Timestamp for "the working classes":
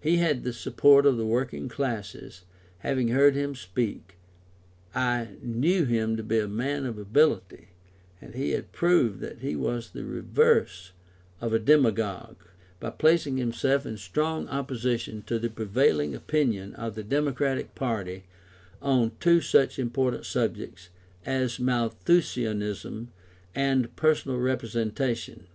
1.18-2.44